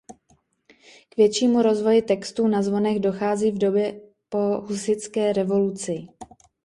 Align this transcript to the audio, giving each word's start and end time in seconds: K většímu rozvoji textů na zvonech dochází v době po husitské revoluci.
K 1.09 1.17
většímu 1.17 1.61
rozvoji 1.61 2.01
textů 2.01 2.47
na 2.47 2.61
zvonech 2.61 2.99
dochází 2.99 3.51
v 3.51 3.57
době 3.57 4.01
po 4.29 4.37
husitské 4.61 5.33
revoluci. 5.33 6.07